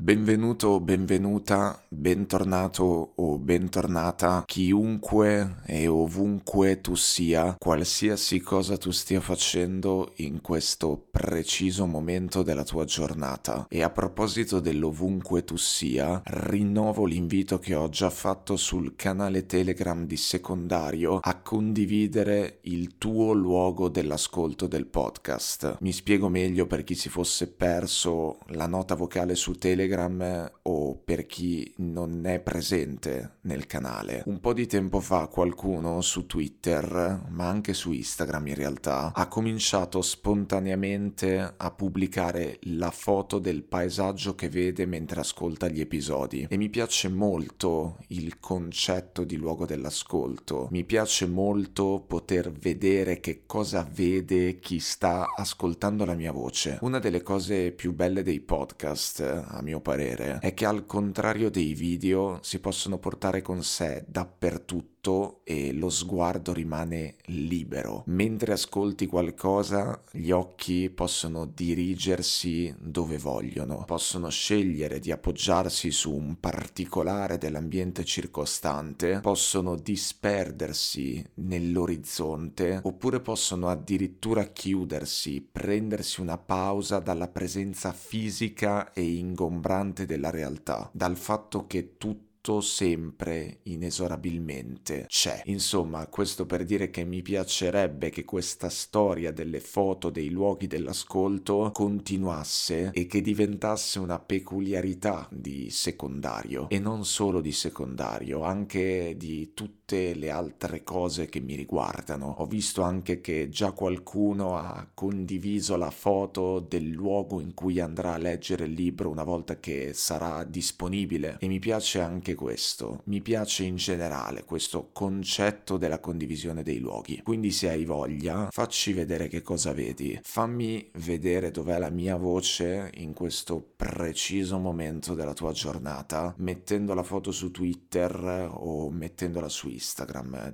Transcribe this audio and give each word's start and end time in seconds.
Benvenuto 0.00 0.78
benvenuta, 0.78 1.84
bentornato 1.88 3.14
o 3.16 3.36
bentornata, 3.36 4.44
chiunque 4.46 5.56
e 5.66 5.88
ovunque 5.88 6.80
tu 6.80 6.94
sia, 6.94 7.56
qualsiasi 7.58 8.38
cosa 8.38 8.78
tu 8.78 8.92
stia 8.92 9.20
facendo 9.20 10.12
in 10.18 10.40
questo 10.40 11.08
preciso 11.10 11.84
momento 11.86 12.44
della 12.44 12.62
tua 12.62 12.84
giornata. 12.84 13.66
E 13.68 13.82
a 13.82 13.90
proposito 13.90 14.60
dell'ovunque 14.60 15.42
tu 15.42 15.56
sia, 15.56 16.22
rinnovo 16.26 17.04
l'invito 17.04 17.58
che 17.58 17.74
ho 17.74 17.88
già 17.88 18.08
fatto 18.08 18.56
sul 18.56 18.94
canale 18.94 19.46
Telegram 19.46 20.06
di 20.06 20.16
secondario 20.16 21.18
a 21.20 21.40
condividere 21.40 22.60
il 22.62 22.98
tuo 22.98 23.32
luogo 23.32 23.88
dell'ascolto 23.88 24.68
del 24.68 24.86
podcast. 24.86 25.78
Mi 25.80 25.90
spiego 25.90 26.28
meglio 26.28 26.68
per 26.68 26.84
chi 26.84 26.94
si 26.94 27.08
fosse 27.08 27.48
perso 27.48 28.38
la 28.50 28.68
nota 28.68 28.94
vocale 28.94 29.34
su 29.34 29.54
Telegram 29.54 29.86
Telegram 29.88 30.50
o 30.62 31.00
per 31.02 31.24
chi 31.26 31.72
non 31.78 32.26
è 32.26 32.40
presente 32.40 33.38
nel 33.42 33.66
canale. 33.66 34.22
Un 34.26 34.40
po' 34.40 34.52
di 34.52 34.66
tempo 34.66 35.00
fa 35.00 35.26
qualcuno 35.28 36.02
su 36.02 36.26
Twitter, 36.26 37.24
ma 37.30 37.48
anche 37.48 37.72
su 37.72 37.92
Instagram 37.92 38.48
in 38.48 38.54
realtà, 38.54 39.12
ha 39.14 39.26
cominciato 39.28 40.02
spontaneamente 40.02 41.54
a 41.56 41.70
pubblicare 41.70 42.58
la 42.64 42.90
foto 42.90 43.38
del 43.38 43.62
paesaggio 43.62 44.34
che 44.34 44.50
vede 44.50 44.84
mentre 44.84 45.20
ascolta 45.20 45.68
gli 45.68 45.80
episodi 45.80 46.46
e 46.48 46.56
mi 46.56 46.68
piace 46.68 47.08
molto 47.08 47.98
il 48.08 48.38
concetto 48.38 49.24
di 49.24 49.36
luogo 49.36 49.64
dell'ascolto. 49.64 50.68
Mi 50.70 50.84
piace 50.84 51.26
molto 51.26 52.04
poter 52.06 52.52
vedere 52.52 53.20
che 53.20 53.44
cosa 53.46 53.88
vede 53.90 54.58
chi 54.58 54.78
sta 54.80 55.32
ascoltando 55.34 56.04
la 56.04 56.14
mia 56.14 56.32
voce. 56.32 56.78
Una 56.82 56.98
delle 56.98 57.22
cose 57.22 57.72
più 57.72 57.94
belle 57.94 58.22
dei 58.22 58.40
podcast, 58.40 59.20
a 59.20 59.60
mio 59.62 59.77
parere, 59.80 60.38
è 60.40 60.54
che 60.54 60.66
al 60.66 60.86
contrario 60.86 61.50
dei 61.50 61.74
video 61.74 62.38
si 62.42 62.60
possono 62.60 62.98
portare 62.98 63.42
con 63.42 63.62
sé 63.62 64.04
dappertutto 64.06 64.97
e 65.44 65.72
lo 65.72 65.88
sguardo 65.88 66.52
rimane 66.52 67.16
libero. 67.26 68.02
Mentre 68.06 68.52
ascolti 68.52 69.06
qualcosa, 69.06 70.02
gli 70.12 70.30
occhi 70.30 70.90
possono 70.90 71.46
dirigersi 71.46 72.74
dove 72.78 73.18
vogliono, 73.18 73.84
possono 73.86 74.28
scegliere 74.28 74.98
di 74.98 75.10
appoggiarsi 75.10 75.90
su 75.90 76.12
un 76.12 76.38
particolare 76.38 77.38
dell'ambiente 77.38 78.04
circostante, 78.04 79.20
possono 79.20 79.76
disperdersi 79.76 81.24
nell'orizzonte 81.34 82.80
oppure 82.82 83.20
possono 83.20 83.68
addirittura 83.68 84.44
chiudersi, 84.44 85.40
prendersi 85.40 86.20
una 86.20 86.38
pausa 86.38 86.98
dalla 86.98 87.28
presenza 87.28 87.92
fisica 87.92 88.92
e 88.92 89.02
ingombrante 89.02 90.06
della 90.06 90.30
realtà, 90.30 90.90
dal 90.92 91.16
fatto 91.16 91.66
che 91.66 91.96
tutto 91.96 92.26
sempre 92.60 93.60
inesorabilmente 93.64 95.04
c'è. 95.06 95.42
Insomma, 95.46 96.06
questo 96.06 96.46
per 96.46 96.64
dire 96.64 96.90
che 96.90 97.04
mi 97.04 97.22
piacerebbe 97.22 98.10
che 98.10 98.24
questa 98.24 98.68
storia 98.68 99.32
delle 99.32 99.60
foto 99.60 100.08
dei 100.10 100.30
luoghi 100.30 100.66
dell'ascolto 100.66 101.70
continuasse 101.72 102.90
e 102.92 103.06
che 103.06 103.20
diventasse 103.20 103.98
una 103.98 104.18
peculiarità 104.18 105.28
di 105.30 105.70
secondario 105.70 106.68
e 106.70 106.78
non 106.78 107.04
solo 107.04 107.40
di 107.40 107.52
secondario, 107.52 108.42
anche 108.42 109.14
di 109.16 109.52
tutte 109.88 110.12
le 110.14 110.28
altre 110.28 110.84
cose 110.84 111.30
che 111.30 111.40
mi 111.40 111.54
riguardano. 111.54 112.34
Ho 112.38 112.46
visto 112.46 112.82
anche 112.82 113.22
che 113.22 113.48
già 113.48 113.72
qualcuno 113.72 114.58
ha 114.58 114.86
condiviso 114.92 115.76
la 115.76 115.90
foto 115.90 116.60
del 116.60 116.90
luogo 116.90 117.40
in 117.40 117.54
cui 117.54 117.80
andrà 117.80 118.12
a 118.12 118.18
leggere 118.18 118.66
il 118.66 118.72
libro 118.72 119.08
una 119.08 119.24
volta 119.24 119.58
che 119.58 119.94
sarà 119.94 120.44
disponibile 120.44 121.38
e 121.40 121.48
mi 121.48 121.58
piace 121.58 122.00
anche 122.00 122.34
questo, 122.34 123.00
mi 123.04 123.22
piace 123.22 123.64
in 123.64 123.76
generale 123.76 124.44
questo 124.44 124.90
concetto 124.92 125.78
della 125.78 126.00
condivisione 126.00 126.62
dei 126.62 126.80
luoghi. 126.80 127.22
Quindi 127.22 127.50
se 127.50 127.70
hai 127.70 127.86
voglia, 127.86 128.48
facci 128.50 128.92
vedere 128.92 129.28
che 129.28 129.40
cosa 129.40 129.72
vedi, 129.72 130.18
fammi 130.22 130.90
vedere 130.98 131.50
dov'è 131.50 131.78
la 131.78 131.90
mia 131.90 132.16
voce 132.16 132.90
in 132.96 133.14
questo 133.14 133.64
preciso 133.74 134.58
momento 134.58 135.14
della 135.14 135.32
tua 135.32 135.52
giornata, 135.52 136.34
mettendo 136.38 136.92
la 136.92 137.02
foto 137.02 137.30
su 137.30 137.50
Twitter 137.50 138.50
o 138.52 138.90
mettendola 138.90 139.48
su 139.48 139.68
Instagram, 139.68 139.77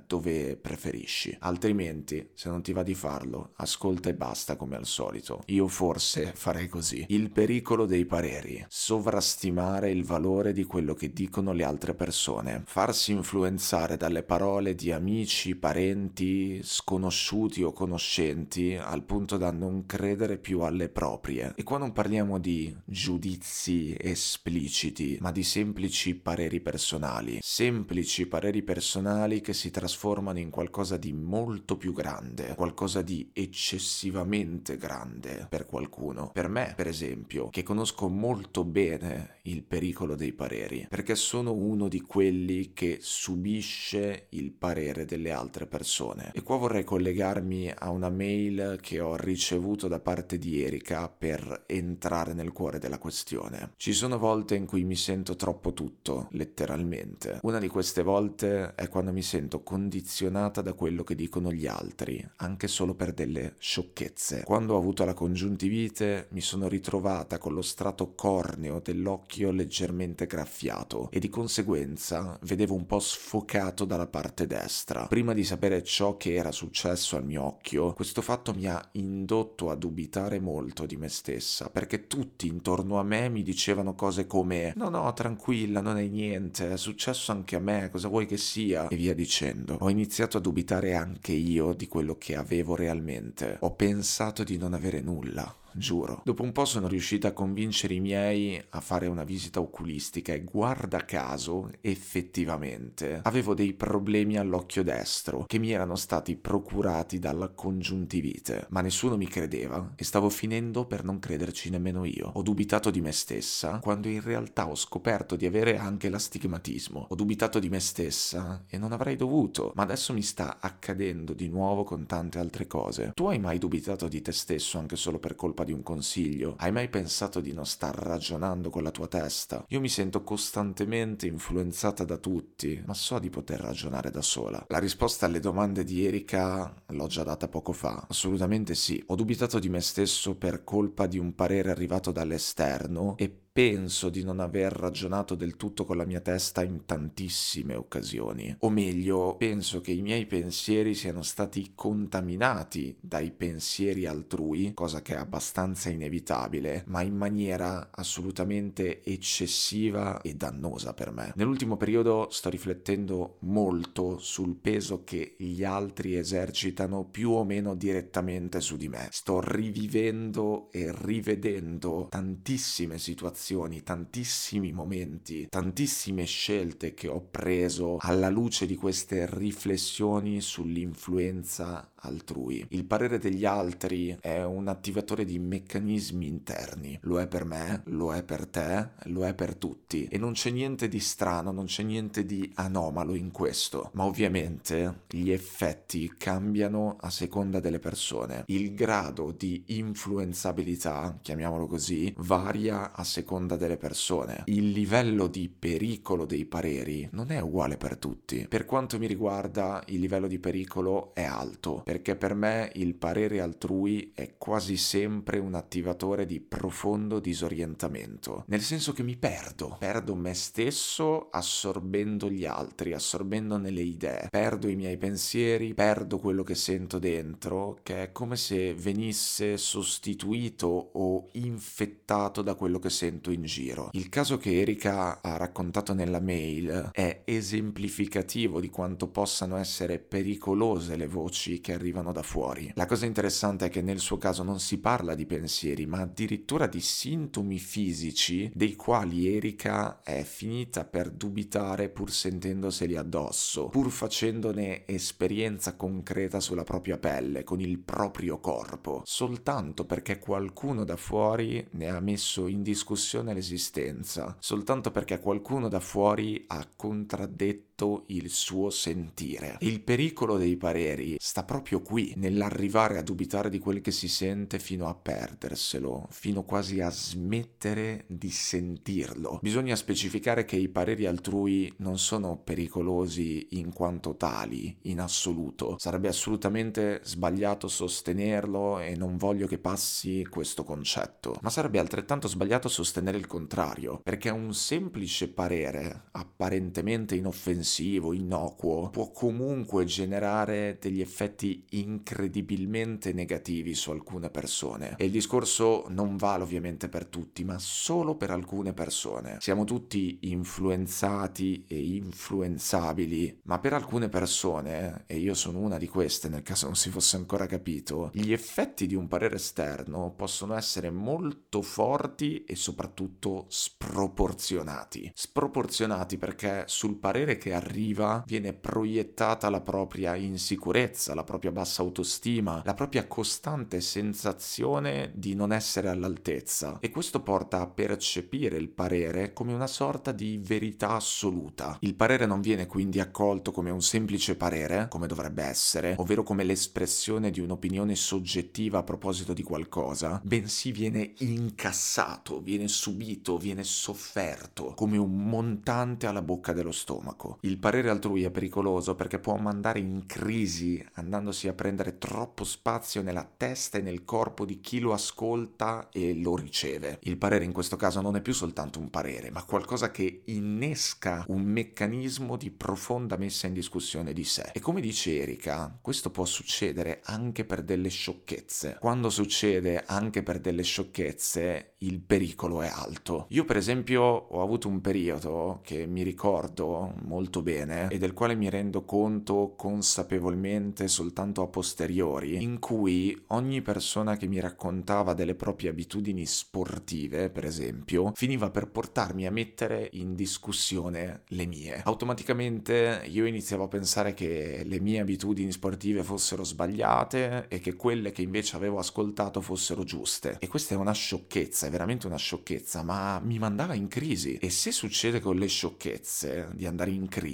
dove 0.07 0.55
preferisci. 0.55 1.35
Altrimenti, 1.39 2.29
se 2.33 2.49
non 2.49 2.61
ti 2.61 2.73
va 2.73 2.83
di 2.83 2.93
farlo, 2.93 3.51
ascolta 3.57 4.09
e 4.09 4.13
basta 4.13 4.55
come 4.55 4.75
al 4.75 4.85
solito. 4.85 5.41
Io 5.47 5.67
forse 5.67 6.33
farei 6.35 6.67
così. 6.67 7.05
Il 7.09 7.31
pericolo 7.31 7.85
dei 7.85 8.05
pareri, 8.05 8.63
sovrastimare 8.67 9.91
il 9.91 10.03
valore 10.03 10.53
di 10.53 10.63
quello 10.63 10.93
che 10.93 11.11
dicono 11.11 11.53
le 11.53 11.63
altre 11.63 11.93
persone, 11.93 12.63
farsi 12.65 13.11
influenzare 13.11 13.97
dalle 13.97 14.23
parole 14.23 14.75
di 14.75 14.91
amici, 14.91 15.55
parenti, 15.55 16.61
sconosciuti 16.63 17.63
o 17.63 17.71
conoscenti 17.71 18.75
al 18.75 19.03
punto 19.03 19.37
da 19.37 19.51
non 19.51 19.85
credere 19.85 20.37
più 20.37 20.61
alle 20.61 20.89
proprie. 20.89 21.53
E 21.55 21.63
qua 21.63 21.77
non 21.77 21.93
parliamo 21.93 22.39
di 22.39 22.75
giudizi 22.85 23.95
espliciti, 23.99 25.17
ma 25.21 25.31
di 25.31 25.43
semplici 25.43 26.15
pareri 26.15 26.59
personali, 26.59 27.39
semplici 27.41 28.25
pareri 28.27 28.61
personali 28.61 29.14
che 29.41 29.53
si 29.53 29.71
trasformano 29.71 30.39
in 30.39 30.49
qualcosa 30.49 30.97
di 30.97 31.13
molto 31.13 31.77
più 31.77 31.93
grande, 31.93 32.53
qualcosa 32.55 33.01
di 33.01 33.29
eccessivamente 33.33 34.77
grande 34.77 35.47
per 35.49 35.65
qualcuno. 35.65 36.31
Per 36.31 36.47
me, 36.47 36.73
per 36.75 36.87
esempio, 36.87 37.49
che 37.49 37.63
conosco 37.63 38.07
molto 38.07 38.63
bene 38.63 39.37
il 39.43 39.63
pericolo 39.63 40.15
dei 40.15 40.33
pareri, 40.33 40.87
perché 40.89 41.15
sono 41.15 41.53
uno 41.53 41.87
di 41.87 42.01
quelli 42.01 42.73
che 42.73 42.97
subisce 43.01 44.27
il 44.29 44.51
parere 44.51 45.05
delle 45.05 45.31
altre 45.31 45.65
persone. 45.65 46.31
E 46.33 46.43
qua 46.43 46.57
vorrei 46.57 46.83
collegarmi 46.83 47.71
a 47.75 47.89
una 47.89 48.09
mail 48.09 48.79
che 48.81 48.99
ho 48.99 49.15
ricevuto 49.15 49.87
da 49.87 49.99
parte 49.99 50.37
di 50.37 50.61
Erika 50.61 51.09
per 51.09 51.63
entrare 51.67 52.33
nel 52.33 52.51
cuore 52.51 52.79
della 52.79 52.97
questione. 52.97 53.71
Ci 53.77 53.93
sono 53.93 54.17
volte 54.17 54.55
in 54.55 54.65
cui 54.65 54.83
mi 54.83 54.95
sento 54.95 55.35
troppo 55.35 55.73
tutto, 55.73 56.27
letteralmente. 56.31 57.39
Una 57.43 57.59
di 57.59 57.67
queste 57.67 58.03
volte 58.03 58.73
è 58.75 58.87
quando 58.89 59.04
mi 59.11 59.21
sento 59.21 59.63
condizionata 59.63 60.61
da 60.61 60.73
quello 60.73 61.03
che 61.03 61.15
dicono 61.15 61.51
gli 61.51 61.67
altri, 61.67 62.25
anche 62.37 62.67
solo 62.67 62.93
per 62.93 63.13
delle 63.13 63.55
sciocchezze. 63.57 64.43
Quando 64.43 64.75
ho 64.75 64.77
avuto 64.77 65.05
la 65.05 65.13
congiuntivite 65.13 66.27
mi 66.31 66.41
sono 66.41 66.67
ritrovata 66.67 67.37
con 67.37 67.53
lo 67.53 67.61
strato 67.61 68.13
corneo 68.13 68.79
dell'occhio 68.79 69.51
leggermente 69.51 70.27
graffiato 70.27 71.09
e 71.11 71.19
di 71.19 71.29
conseguenza 71.29 72.37
vedevo 72.43 72.75
un 72.75 72.85
po' 72.85 72.99
sfocato 72.99 73.85
dalla 73.85 74.07
parte 74.07 74.47
destra. 74.47 75.07
Prima 75.07 75.33
di 75.33 75.43
sapere 75.43 75.83
ciò 75.83 76.17
che 76.17 76.33
era 76.33 76.51
successo 76.51 77.15
al 77.15 77.25
mio 77.25 77.43
occhio, 77.43 77.93
questo 77.93 78.21
fatto 78.21 78.53
mi 78.53 78.67
ha 78.67 78.89
indotto 78.93 79.69
a 79.69 79.75
dubitare 79.75 80.39
molto 80.39 80.85
di 80.85 80.97
me 80.97 81.09
stessa, 81.09 81.69
perché 81.69 82.07
tutti 82.07 82.47
intorno 82.47 82.99
a 82.99 83.03
me 83.03 83.29
mi 83.29 83.43
dicevano 83.43 83.95
cose 83.95 84.27
come 84.27 84.73
no 84.75 84.89
no 84.89 85.11
tranquilla, 85.13 85.81
non 85.81 85.97
è 85.97 86.07
niente, 86.07 86.71
è 86.71 86.77
successo 86.77 87.31
anche 87.31 87.55
a 87.55 87.59
me, 87.59 87.89
cosa 87.89 88.07
vuoi 88.07 88.25
che 88.25 88.37
sia? 88.37 88.87
E 88.95 88.97
via 88.97 89.13
dicendo. 89.13 89.75
Ho 89.81 89.89
iniziato 89.89 90.37
a 90.37 90.39
dubitare 90.39 90.95
anche 90.95 91.33
io 91.33 91.73
di 91.73 91.85
quello 91.85 92.17
che 92.17 92.33
avevo 92.37 92.75
realmente. 92.75 93.57
Ho 93.59 93.73
pensato 93.73 94.45
di 94.45 94.57
non 94.57 94.73
avere 94.73 95.01
nulla 95.01 95.53
giuro. 95.75 96.21
Dopo 96.23 96.43
un 96.43 96.51
po' 96.51 96.65
sono 96.65 96.87
riuscita 96.87 97.29
a 97.29 97.33
convincere 97.33 97.93
i 97.93 97.99
miei 97.99 98.63
a 98.69 98.79
fare 98.79 99.07
una 99.07 99.23
visita 99.23 99.59
oculistica 99.59 100.33
e 100.33 100.43
guarda 100.43 101.05
caso, 101.05 101.71
effettivamente, 101.81 103.19
avevo 103.23 103.53
dei 103.53 103.73
problemi 103.73 104.37
all'occhio 104.37 104.83
destro 104.83 105.45
che 105.45 105.59
mi 105.59 105.71
erano 105.71 105.95
stati 105.95 106.35
procurati 106.35 107.19
dalla 107.19 107.49
congiuntivite, 107.49 108.67
ma 108.69 108.81
nessuno 108.81 109.17
mi 109.17 109.27
credeva 109.27 109.93
e 109.95 110.03
stavo 110.03 110.29
finendo 110.29 110.85
per 110.85 111.03
non 111.03 111.19
crederci 111.19 111.69
nemmeno 111.69 112.05
io. 112.05 112.31
Ho 112.33 112.41
dubitato 112.41 112.89
di 112.89 113.01
me 113.01 113.11
stessa 113.11 113.79
quando 113.79 114.07
in 114.07 114.21
realtà 114.21 114.69
ho 114.69 114.75
scoperto 114.75 115.35
di 115.35 115.45
avere 115.45 115.77
anche 115.77 116.09
l'astigmatismo. 116.09 117.07
Ho 117.09 117.15
dubitato 117.15 117.59
di 117.59 117.69
me 117.69 117.79
stessa 117.79 118.63
e 118.67 118.77
non 118.77 118.93
avrei 118.93 119.15
dovuto, 119.15 119.73
ma 119.75 119.83
adesso 119.83 120.13
mi 120.13 120.21
sta 120.21 120.57
accadendo 120.59 121.33
di 121.33 121.49
nuovo 121.49 121.83
con 121.83 122.05
tante 122.05 122.39
altre 122.39 122.67
cose. 122.67 123.11
Tu 123.13 123.25
hai 123.25 123.39
mai 123.39 123.57
dubitato 123.57 124.07
di 124.07 124.21
te 124.21 124.31
stesso 124.31 124.77
anche 124.77 124.95
solo 124.95 125.19
per 125.19 125.35
colpa 125.35 125.63
di 125.65 125.73
un 125.73 125.83
consiglio? 125.83 126.55
Hai 126.57 126.71
mai 126.71 126.87
pensato 126.87 127.41
di 127.41 127.51
non 127.51 127.65
star 127.65 127.93
ragionando 127.93 128.69
con 128.69 128.83
la 128.83 128.91
tua 128.91 129.07
testa? 129.07 129.65
Io 129.67 129.81
mi 129.81 129.89
sento 129.89 130.23
costantemente 130.23 131.27
influenzata 131.27 132.05
da 132.05 132.15
tutti, 132.15 132.81
ma 132.85 132.93
so 132.93 133.19
di 133.19 133.29
poter 133.29 133.59
ragionare 133.59 134.11
da 134.11 134.21
sola. 134.21 134.63
La 134.69 134.79
risposta 134.79 135.25
alle 135.25 135.41
domande 135.41 135.83
di 135.83 136.05
Erika 136.05 136.73
l'ho 136.87 137.07
già 137.07 137.23
data 137.23 137.49
poco 137.49 137.73
fa. 137.73 138.05
Assolutamente 138.07 138.75
sì. 138.75 139.03
Ho 139.07 139.15
dubitato 139.15 139.59
di 139.59 139.67
me 139.67 139.81
stesso 139.81 140.37
per 140.37 140.63
colpa 140.63 141.07
di 141.07 141.17
un 141.17 141.35
parere 141.35 141.71
arrivato 141.71 142.11
dall'esterno 142.13 143.17
e 143.17 143.44
penso 143.55 144.09
di 144.09 144.21
non 144.21 144.41
aver 144.41 144.73
ragionato 144.73 145.33
del 145.33 145.55
tutto 145.55 145.85
con 145.85 145.95
la 145.95 146.03
mia 146.03 146.19
testa 146.19 146.61
in 146.61 146.83
tantissime 146.85 147.73
occasioni. 147.75 148.53
O 148.59 148.69
meglio, 148.69 149.37
penso 149.37 149.79
che 149.79 149.93
i 149.93 150.01
miei 150.01 150.25
pensieri 150.25 150.93
siano 150.93 151.21
stati 151.21 151.71
contaminati 151.73 152.97
dai 152.99 153.31
pensieri 153.31 154.07
altrui, 154.07 154.73
cosa 154.73 155.01
che 155.01 155.13
è 155.13 155.17
abbastanza 155.17 155.87
inevitabile, 155.87 156.83
ma 156.87 157.01
in 157.01 157.15
maniera 157.15 157.91
assolutamente 157.93 159.01
eccessiva 159.05 160.19
e 160.19 160.33
dannosa 160.33 160.93
per 160.93 161.13
me. 161.13 161.31
Nell'ultimo 161.37 161.77
periodo 161.77 162.27
sto 162.31 162.49
riflettendo 162.49 163.37
molto 163.43 164.17
sul 164.17 164.57
peso 164.57 165.05
che 165.05 165.35
gli 165.37 165.63
altri 165.63 166.17
esercitano 166.17 167.05
più 167.05 167.31
o 167.31 167.45
meno 167.45 167.73
direttamente 167.73 168.59
su 168.59 168.75
di 168.75 168.89
me. 168.89 169.07
Sto 169.11 169.39
rivivendo 169.39 170.67
e 170.73 170.93
rivedendo 170.93 172.07
tantissime 172.09 172.97
situazioni 172.97 173.43
situazioni, 173.45 173.83
tantissimi 173.83 174.71
momenti, 174.71 175.47
tantissime 175.47 176.25
scelte 176.25 176.95
che 176.95 177.07
ho 177.07 177.21
preso 177.21 177.97
alla 177.99 178.29
luce 178.29 178.65
di 178.65 178.75
queste 178.75 179.27
riflessioni 179.29 180.41
sull'influenza 180.41 181.91
altrui. 182.05 182.65
Il 182.69 182.85
parere 182.85 183.19
degli 183.19 183.45
altri 183.45 184.17
è 184.19 184.43
un 184.43 184.67
attivatore 184.67 185.25
di 185.25 185.37
meccanismi 185.39 186.27
interni. 186.27 186.97
Lo 187.01 187.19
è 187.19 187.27
per 187.27 187.45
me, 187.45 187.81
lo 187.85 188.13
è 188.13 188.23
per 188.23 188.47
te, 188.47 188.89
lo 189.05 189.25
è 189.25 189.33
per 189.33 189.55
tutti. 189.55 190.05
E 190.05 190.17
non 190.17 190.33
c'è 190.33 190.49
niente 190.51 190.87
di 190.87 190.99
strano, 190.99 191.51
non 191.51 191.65
c'è 191.65 191.83
niente 191.83 192.25
di 192.25 192.51
anomalo 192.55 193.15
in 193.15 193.31
questo. 193.31 193.89
Ma 193.93 194.05
ovviamente 194.05 195.03
gli 195.09 195.31
effetti 195.31 196.13
cambiano 196.17 196.97
a 196.99 197.09
seconda 197.09 197.59
delle 197.59 197.79
persone. 197.79 198.43
Il 198.47 198.73
grado 198.73 199.31
di 199.31 199.63
influenzabilità, 199.67 201.17
chiamiamolo 201.21 201.65
così, 201.67 202.13
varia 202.17 202.93
a 202.93 203.03
seconda 203.03 203.33
delle 203.43 203.77
persone. 203.77 204.43
Il 204.45 204.69
livello 204.69 205.27
di 205.27 205.49
pericolo 205.49 206.25
dei 206.25 206.45
pareri 206.45 207.09
non 207.11 207.31
è 207.31 207.39
uguale 207.41 207.77
per 207.77 207.97
tutti. 207.97 208.45
Per 208.47 208.65
quanto 208.65 208.97
mi 208.97 209.07
riguarda, 209.07 209.83
il 209.87 209.99
livello 209.99 210.27
di 210.27 210.39
pericolo 210.39 211.13
è 211.13 211.23
alto. 211.23 211.81
Per 211.83 211.95
perché 211.95 212.17
per 212.17 212.35
me 212.35 212.71
il 212.75 212.93
parere 212.93 213.39
altrui 213.39 214.11
è 214.13 214.35
quasi 214.37 214.75
sempre 214.75 215.39
un 215.39 215.55
attivatore 215.55 216.25
di 216.25 216.41
profondo 216.41 217.21
disorientamento, 217.21 218.43
nel 218.47 218.59
senso 218.59 218.91
che 218.91 219.01
mi 219.01 219.15
perdo, 219.15 219.77
perdo 219.79 220.13
me 220.13 220.33
stesso 220.33 221.29
assorbendo 221.31 222.29
gli 222.29 222.45
altri, 222.45 222.91
assorbendone 222.91 223.69
le 223.69 223.81
idee, 223.81 224.27
perdo 224.29 224.67
i 224.67 224.75
miei 224.75 224.97
pensieri, 224.97 225.73
perdo 225.73 226.17
quello 226.17 226.43
che 226.43 226.53
sento 226.53 226.99
dentro, 226.99 227.79
che 227.81 228.03
è 228.03 228.11
come 228.11 228.35
se 228.35 228.73
venisse 228.73 229.55
sostituito 229.55 230.67
o 230.67 231.29
infettato 231.31 232.41
da 232.41 232.55
quello 232.55 232.77
che 232.77 232.89
sento 232.89 233.24
in 233.31 233.43
giro. 233.43 233.89
Il 233.93 234.09
caso 234.09 234.37
che 234.37 234.59
Erika 234.59 235.21
ha 235.21 235.37
raccontato 235.37 235.93
nella 235.93 236.19
mail 236.19 236.89
è 236.91 237.21
esemplificativo 237.25 238.59
di 238.59 238.69
quanto 238.69 239.07
possano 239.07 239.57
essere 239.57 239.99
pericolose 239.99 240.95
le 240.95 241.07
voci 241.07 241.59
che 241.61 241.73
arrivano 241.73 242.11
da 242.11 242.21
fuori. 242.21 242.71
La 242.75 242.85
cosa 242.85 243.05
interessante 243.05 243.65
è 243.65 243.69
che 243.69 243.81
nel 243.81 243.99
suo 243.99 244.17
caso 244.17 244.43
non 244.43 244.59
si 244.59 244.79
parla 244.79 245.15
di 245.15 245.25
pensieri, 245.25 245.85
ma 245.85 246.01
addirittura 246.01 246.67
di 246.67 246.81
sintomi 246.81 247.57
fisici 247.57 248.51
dei 248.53 248.75
quali 248.75 249.35
Erika 249.35 250.01
è 250.03 250.23
finita 250.23 250.85
per 250.85 251.09
dubitare 251.09 251.89
pur 251.89 252.11
sentendoseli 252.11 252.95
addosso, 252.95 253.69
pur 253.69 253.89
facendone 253.89 254.85
esperienza 254.85 255.75
concreta 255.75 256.39
sulla 256.39 256.63
propria 256.63 256.97
pelle, 256.97 257.43
con 257.43 257.59
il 257.59 257.79
proprio 257.79 258.39
corpo, 258.39 259.01
soltanto 259.05 259.85
perché 259.85 260.19
qualcuno 260.19 260.83
da 260.83 260.97
fuori 260.97 261.65
ne 261.71 261.89
ha 261.89 261.99
messo 261.99 262.47
in 262.47 262.61
discussione 262.61 263.13
l'esistenza, 263.33 264.35
soltanto 264.39 264.91
perché 264.91 265.19
qualcuno 265.19 265.67
da 265.67 265.79
fuori 265.79 266.43
ha 266.47 266.65
contraddetto 266.75 267.74
il 268.07 268.29
suo 268.29 268.69
sentire. 268.69 269.57
Il 269.59 269.81
pericolo 269.81 270.37
dei 270.37 270.55
pareri 270.55 271.17
sta 271.19 271.43
proprio 271.43 271.81
qui, 271.81 272.13
nell'arrivare 272.15 272.97
a 272.97 273.01
dubitare 273.01 273.49
di 273.49 273.59
quel 273.59 273.81
che 273.81 273.91
si 273.91 274.07
sente 274.07 274.59
fino 274.59 274.87
a 274.87 274.95
perderselo, 274.95 276.07
fino 276.09 276.43
quasi 276.43 276.79
a 276.79 276.89
smettere 276.89 278.05
di 278.07 278.29
sentirlo. 278.29 279.39
Bisogna 279.41 279.75
specificare 279.75 280.45
che 280.45 280.55
i 280.55 280.69
pareri 280.69 281.05
altrui 281.05 281.73
non 281.77 281.99
sono 281.99 282.37
pericolosi 282.37 283.47
in 283.51 283.73
quanto 283.73 284.15
tali, 284.15 284.77
in 284.83 285.01
assoluto. 285.01 285.75
Sarebbe 285.77 286.07
assolutamente 286.07 287.01
sbagliato 287.03 287.67
sostenerlo 287.67 288.79
e 288.79 288.95
non 288.95 289.17
voglio 289.17 289.47
che 289.47 289.57
passi 289.57 290.25
questo 290.29 290.63
concetto. 290.63 291.37
Ma 291.41 291.49
sarebbe 291.49 291.79
altrettanto 291.79 292.29
sbagliato 292.29 292.69
sostenere 292.69 293.17
il 293.17 293.27
contrario, 293.27 293.99
perché 294.01 294.29
un 294.29 294.53
semplice 294.53 295.27
parere, 295.27 296.05
apparentemente 296.11 297.15
inoffensivo, 297.15 297.63
inoffensivo, 297.65 298.13
innocuo, 298.13 298.89
può 298.91 299.11
comunque 299.11 299.85
generare 299.85 300.77
degli 300.79 301.01
effetti 301.01 301.65
incredibilmente 301.71 303.11
negativi 303.11 303.73
su 303.73 303.89
alcune 303.89 304.29
persone. 304.29 304.95
E 304.97 305.05
il 305.05 305.11
discorso 305.11 305.85
non 305.89 306.15
vale 306.15 306.43
ovviamente 306.43 306.87
per 306.87 307.07
tutti, 307.07 307.43
ma 307.43 307.57
solo 307.57 308.15
per 308.15 308.29
alcune 308.29 308.73
persone. 308.73 309.37
Siamo 309.39 309.63
tutti 309.63 310.19
influenzati 310.21 311.65
e 311.67 311.79
influenzabili, 311.79 313.39
ma 313.43 313.59
per 313.59 313.73
alcune 313.73 314.07
persone, 314.07 315.03
e 315.07 315.17
io 315.17 315.33
sono 315.33 315.59
una 315.59 315.77
di 315.77 315.87
queste 315.87 316.29
nel 316.29 316.43
caso 316.43 316.65
non 316.65 316.75
si 316.75 316.89
fosse 316.89 317.15
ancora 317.15 317.47
capito, 317.47 318.11
gli 318.13 318.31
effetti 318.31 318.85
di 318.85 318.95
un 318.95 319.07
parere 319.07 319.35
esterno 319.35 320.13
possono 320.15 320.55
essere 320.55 320.91
molto 320.91 321.61
forti 321.61 322.43
e 322.43 322.55
soprattutto 322.55 323.45
sproporzionati. 323.47 325.11
Sproporzionati 325.13 326.17
perché 326.17 326.63
sul 326.67 326.97
parere 326.97 327.37
che 327.37 327.54
arriva 327.55 328.23
viene 328.27 328.53
proiettata 328.53 329.49
la 329.49 329.61
propria 329.61 330.15
insicurezza, 330.15 331.13
la 331.13 331.23
propria 331.23 331.51
bassa 331.51 331.81
autostima, 331.81 332.61
la 332.63 332.73
propria 332.73 333.07
costante 333.07 333.81
sensazione 333.81 335.11
di 335.15 335.33
non 335.35 335.51
essere 335.51 335.89
all'altezza 335.89 336.77
e 336.79 336.89
questo 336.89 337.21
porta 337.21 337.61
a 337.61 337.67
percepire 337.67 338.57
il 338.57 338.69
parere 338.69 339.33
come 339.33 339.53
una 339.53 339.67
sorta 339.67 340.11
di 340.11 340.39
verità 340.41 340.91
assoluta. 340.91 341.77
Il 341.81 341.95
parere 341.95 342.25
non 342.25 342.41
viene 342.41 342.67
quindi 342.67 342.99
accolto 342.99 343.51
come 343.51 343.71
un 343.71 343.81
semplice 343.81 344.35
parere, 344.35 344.87
come 344.89 345.07
dovrebbe 345.07 345.43
essere, 345.43 345.95
ovvero 345.97 346.23
come 346.23 346.43
l'espressione 346.43 347.31
di 347.31 347.39
un'opinione 347.39 347.95
soggettiva 347.95 348.79
a 348.79 348.83
proposito 348.83 349.33
di 349.33 349.43
qualcosa, 349.43 350.21
bensì 350.23 350.71
viene 350.71 351.13
incassato, 351.19 352.41
viene 352.41 352.67
subito, 352.67 353.37
viene 353.37 353.63
sofferto 353.63 354.73
come 354.75 354.97
un 354.97 355.27
montante 355.27 356.07
alla 356.07 356.21
bocca 356.21 356.53
dello 356.53 356.71
stomaco. 356.71 357.37
Il 357.45 357.59
parere 357.59 357.91
altrui 357.91 358.23
è 358.23 358.31
pericoloso 358.31 358.95
perché 358.95 359.19
può 359.19 359.35
mandare 359.35 359.77
in 359.77 360.07
crisi, 360.07 360.83
andandosi 360.93 361.47
a 361.47 361.53
prendere 361.53 361.99
troppo 361.99 362.43
spazio 362.43 363.03
nella 363.03 363.23
testa 363.37 363.77
e 363.77 363.81
nel 363.81 364.03
corpo 364.03 364.45
di 364.45 364.59
chi 364.61 364.79
lo 364.79 364.93
ascolta 364.93 365.89
e 365.91 366.15
lo 366.15 366.35
riceve. 366.35 366.97
Il 367.03 367.17
parere 367.17 367.45
in 367.45 367.51
questo 367.51 367.75
caso 367.75 368.01
non 368.01 368.15
è 368.15 368.21
più 368.21 368.33
soltanto 368.33 368.79
un 368.79 368.89
parere, 368.89 369.29
ma 369.29 369.43
qualcosa 369.43 369.91
che 369.91 370.23
innesca 370.25 371.23
un 371.27 371.43
meccanismo 371.43 372.35
di 372.35 372.49
profonda 372.49 373.15
messa 373.15 373.45
in 373.45 373.53
discussione 373.53 374.11
di 374.11 374.23
sé. 374.23 374.49
E 374.51 374.59
come 374.59 374.81
dice 374.81 375.15
Erika, 375.15 375.77
questo 375.79 376.09
può 376.09 376.25
succedere 376.25 377.01
anche 377.03 377.45
per 377.45 377.61
delle 377.61 377.89
sciocchezze. 377.89 378.77
Quando 378.79 379.11
succede 379.11 379.83
anche 379.85 380.23
per 380.23 380.39
delle 380.39 380.63
sciocchezze, 380.63 381.73
il 381.85 381.99
pericolo 381.99 382.63
è 382.63 382.67
alto. 382.67 383.27
Io 383.29 383.45
per 383.45 383.57
esempio 383.57 384.01
ho 384.01 384.41
avuto 384.41 384.67
un 384.67 384.81
periodo 384.81 385.59
che 385.63 385.85
mi 385.85 386.01
ricordo 386.01 386.95
molto 387.03 387.34
bene 387.41 387.87
e 387.89 387.97
del 387.97 388.13
quale 388.13 388.35
mi 388.35 388.49
rendo 388.49 388.83
conto 388.83 389.53
consapevolmente 389.55 390.87
soltanto 390.87 391.41
a 391.41 391.47
posteriori, 391.47 392.41
in 392.41 392.59
cui 392.59 393.19
ogni 393.27 393.61
persona 393.61 394.17
che 394.17 394.27
mi 394.27 394.39
raccontava 394.39 395.13
delle 395.13 395.35
proprie 395.35 395.69
abitudini 395.69 396.25
sportive, 396.25 397.29
per 397.29 397.45
esempio, 397.45 398.11
finiva 398.15 398.49
per 398.49 398.67
portarmi 398.67 399.25
a 399.25 399.31
mettere 399.31 399.89
in 399.93 400.15
discussione 400.15 401.21
le 401.27 401.45
mie. 401.45 401.81
Automaticamente 401.83 403.03
io 403.07 403.25
iniziavo 403.25 403.63
a 403.63 403.67
pensare 403.67 404.13
che 404.13 404.63
le 404.65 404.79
mie 404.79 404.99
abitudini 404.99 405.51
sportive 405.51 406.03
fossero 406.03 406.43
sbagliate 406.43 407.47
e 407.47 407.59
che 407.59 407.75
quelle 407.75 408.11
che 408.11 408.21
invece 408.21 408.55
avevo 408.55 408.79
ascoltato 408.79 409.41
fossero 409.41 409.83
giuste. 409.83 410.37
E 410.39 410.47
questa 410.47 410.75
è 410.75 410.77
una 410.77 410.93
sciocchezza, 410.93 411.67
è 411.67 411.69
veramente 411.69 412.07
una 412.07 412.17
sciocchezza, 412.17 412.83
ma 412.83 413.19
mi 413.23 413.39
mandava 413.39 413.73
in 413.73 413.87
crisi. 413.87 414.35
E 414.35 414.49
se 414.49 414.71
succede 414.71 415.19
con 415.19 415.37
le 415.37 415.47
sciocchezze 415.47 416.49
di 416.53 416.65
andare 416.65 416.91
in 416.91 417.07
crisi, 417.07 417.24